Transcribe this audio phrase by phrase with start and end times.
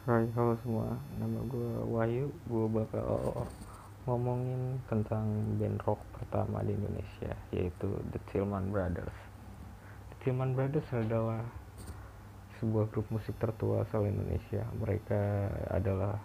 [0.00, 2.32] Hai halo semua, nama gue Wahyu.
[2.48, 3.04] Gue bakal
[4.08, 5.28] ngomongin tentang
[5.60, 9.12] band rock pertama di Indonesia Yaitu The Tillman Brothers.
[10.08, 11.44] The Tillman Brothers adalah
[12.56, 14.64] sebuah grup musik tertua asal Indonesia.
[14.80, 16.16] Mereka adalah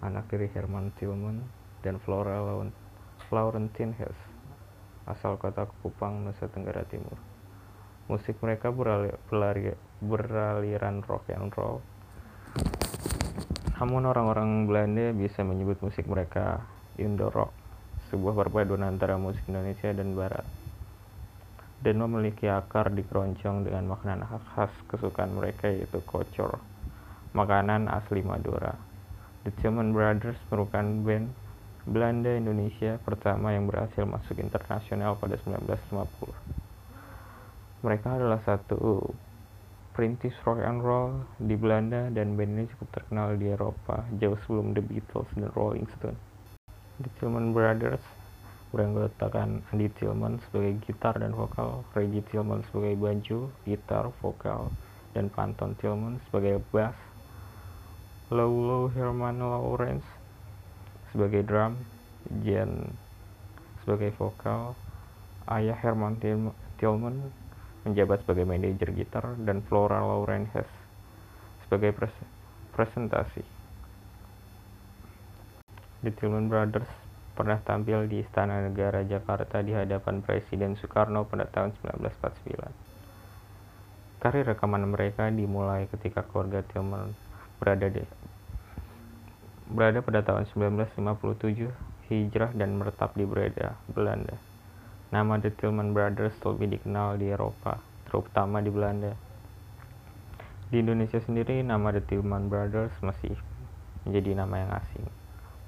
[0.00, 1.44] anak dari Herman Tillman
[1.84, 2.40] dan Flora
[3.28, 4.16] Florentine Hess
[5.04, 7.20] Asal kota Kupang, Nusa Tenggara Timur.
[8.08, 9.12] Musik mereka berali,
[10.00, 11.84] beraliran rock and roll
[13.84, 16.64] namun orang-orang Belanda bisa menyebut musik mereka
[16.96, 17.52] Indo Rock,
[18.08, 20.48] sebuah perpaduan antara musik Indonesia dan Barat.
[21.84, 26.64] Dan memiliki akar di keroncong dengan makanan khas kesukaan mereka yaitu kocor,
[27.36, 28.72] makanan asli Madura.
[29.44, 31.28] The German Brothers merupakan band
[31.84, 37.84] Belanda Indonesia pertama yang berhasil masuk internasional pada 1950.
[37.84, 39.12] Mereka adalah satu
[39.94, 44.74] perintis rock and roll di Belanda dan band ini cukup terkenal di Eropa jauh sebelum
[44.74, 46.18] The Beatles dan Rolling Stone.
[46.98, 48.02] The Tillman Brothers
[48.74, 54.74] beranggotakan Andy Tillman sebagai gitar dan vokal, Reggie Tillman sebagai banjo, gitar, vokal,
[55.14, 56.98] dan Panton Tillman sebagai bass,
[58.34, 60.06] Lolo Herman Lawrence
[61.14, 61.78] sebagai drum,
[62.42, 62.90] Jen
[63.86, 64.74] sebagai vokal,
[65.46, 66.18] ayah Herman
[66.82, 67.30] Tillman
[67.84, 70.68] menjabat sebagai manajer gitar dan Flora Lauren Hess
[71.64, 72.12] sebagai pres
[72.72, 73.44] presentasi.
[76.04, 76.88] The Tillman Brothers
[77.32, 84.20] pernah tampil di Istana Negara Jakarta di hadapan Presiden Soekarno pada tahun 1949.
[84.20, 87.12] Karir rekaman mereka dimulai ketika keluarga Tillman
[87.60, 88.00] berada di
[89.68, 91.72] berada pada tahun 1957
[92.12, 94.36] hijrah dan meretap di Breda, Belanda.
[95.14, 97.78] Nama The Tillman Brothers lebih dikenal di Eropa,
[98.10, 99.14] terutama di Belanda.
[100.66, 103.38] Di Indonesia sendiri, nama The Tillman Brothers masih
[104.02, 105.06] menjadi nama yang asing,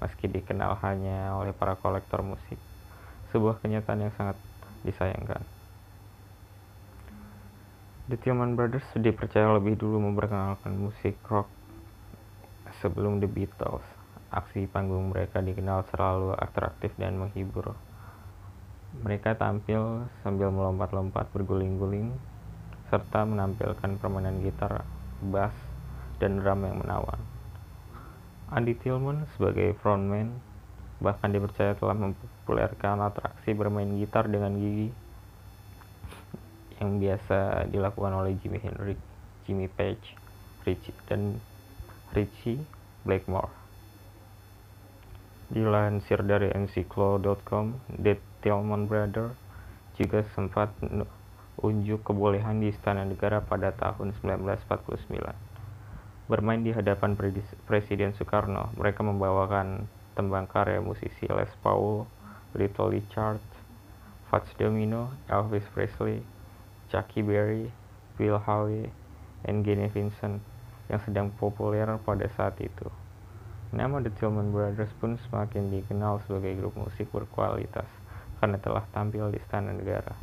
[0.03, 2.59] meski dikenal hanya oleh para kolektor musik.
[3.31, 4.35] Sebuah kenyataan yang sangat
[4.83, 5.39] disayangkan.
[8.11, 11.47] The Tillman Brothers dipercaya lebih dulu memperkenalkan musik rock
[12.83, 13.87] sebelum The Beatles.
[14.27, 17.79] Aksi panggung mereka dikenal selalu atraktif dan menghibur
[19.03, 22.15] mereka tampil sambil melompat-lompat berguling-guling
[22.87, 24.87] serta menampilkan permainan gitar,
[25.19, 25.53] bass,
[26.17, 27.19] dan drum yang menawan.
[28.47, 30.31] Andy Tillman sebagai frontman
[30.97, 34.89] bahkan dipercaya telah mempopulerkan atraksi bermain gitar dengan gigi
[36.79, 38.97] yang biasa dilakukan oleh Jimi Hendrix,
[39.45, 40.15] Jimmy Page,
[40.65, 41.41] Richie, dan
[42.13, 42.61] Richie
[43.01, 43.49] Blackmore.
[45.47, 47.65] Dilansir dari encyclo.com,
[47.97, 49.35] Dead Tillman Brothers
[49.99, 50.71] juga sempat
[51.59, 55.03] unjuk kebolehan di Istana Negara pada tahun 1949.
[56.31, 57.19] Bermain di hadapan
[57.67, 62.07] Presiden Soekarno, mereka membawakan tembang karya musisi Les Paul,
[62.55, 63.43] Little Richard,
[64.31, 66.23] Fats Domino, Elvis Presley,
[66.87, 67.67] Chucky Berry,
[68.15, 68.87] Bill Haley,
[69.43, 70.39] dan Gene Vincent
[70.87, 72.87] yang sedang populer pada saat itu.
[73.75, 78.06] Nama The Tillman Brothers pun semakin dikenal sebagai grup musik berkualitas
[78.37, 80.13] karena telah tampil di Istana Negara.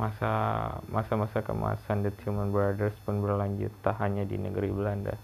[0.00, 0.32] Masa
[0.90, 5.14] masa-masa kemasan The Tillman Brothers pun berlanjut tak hanya di negeri Belanda.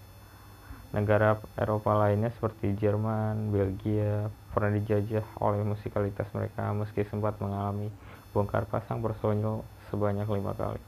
[0.89, 7.93] Negara Eropa lainnya seperti Jerman, Belgia pernah dijajah oleh musikalitas mereka meski sempat mengalami
[8.33, 9.61] bongkar pasang personil
[9.93, 10.81] sebanyak lima kali.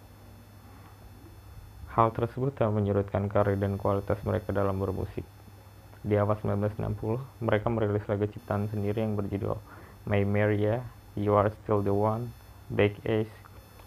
[1.91, 5.27] Hal tersebut tak menyurutkan karir dan kualitas mereka dalam bermusik.
[6.01, 9.59] Di awal 1960, mereka merilis lagu ciptaan sendiri yang berjudul
[10.09, 10.81] My Maria,
[11.13, 12.33] You Are Still the One,
[12.73, 13.31] Back Ace,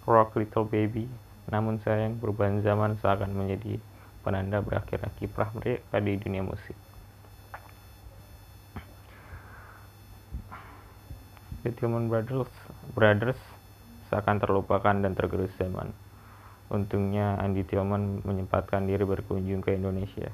[0.06, 1.10] Rock Little Baby.
[1.50, 3.80] Namun sayang perubahan zaman seakan menjadi
[4.24, 6.76] penanda berakhirnya kiprah mereka di dunia musik.
[11.64, 12.52] The Tillman Brothers,
[12.92, 13.40] Brothers
[14.12, 15.96] seakan terlupakan dan tergerus zaman.
[16.68, 20.28] Untungnya Andy Tillman menyempatkan diri berkunjung ke Indonesia.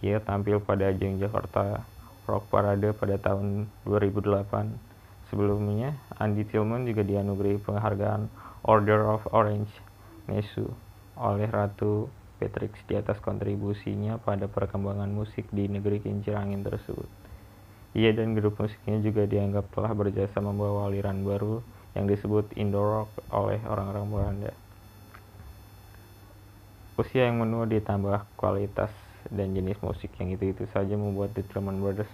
[0.00, 1.84] Ia tampil pada ajang Jakarta
[2.28, 4.88] Rock Parade pada tahun 2008
[5.28, 8.32] Sebelumnya, Andy Tillman juga dianugerahi penghargaan
[8.64, 9.68] Order of Orange
[10.24, 10.72] Nassau
[11.20, 12.08] oleh Ratu
[12.40, 17.08] Patrick di atas kontribusinya pada perkembangan musik di negeri kincir angin tersebut.
[17.92, 21.60] Ia dan grup musiknya juga dianggap telah berjasa membawa aliran baru
[21.92, 24.52] yang disebut Indo Rock oleh orang-orang Belanda.
[26.96, 28.90] Usia yang menua ditambah kualitas
[29.28, 32.10] dan jenis musik yang itu-itu saja membuat The Truman Brothers,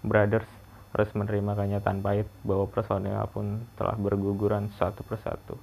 [0.00, 0.48] Brothers
[0.96, 5.60] harus menerima kenyataan pahit bahwa personil pun telah berguguran satu persatu.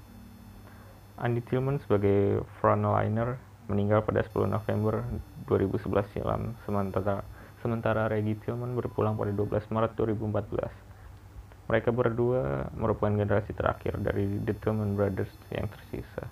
[1.17, 5.01] Andy Tillman sebagai frontliner meninggal pada 10 November
[5.49, 7.25] 2011 silam, sementara
[7.63, 10.69] sementara Reggie Tillman berpulang pada 12 Maret 2014.
[11.71, 16.27] Mereka berdua merupakan generasi terakhir dari The Tillman Brothers yang tersisa.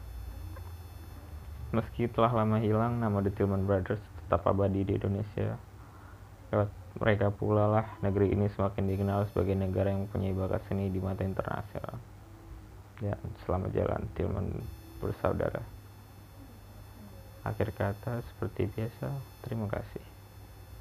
[1.72, 5.60] Meski telah lama hilang, nama The Tillman Brothers tetap abadi di Indonesia.
[6.56, 6.72] Lewat
[7.04, 11.28] mereka pula lah negeri ini semakin dikenal sebagai negara yang mempunyai bakat seni di mata
[11.28, 12.00] internasional.
[13.04, 14.48] Ya, selamat jalan Tillman
[15.04, 15.60] bersaudara.
[17.44, 19.12] Akhir kata seperti biasa,
[19.44, 20.11] terima kasih.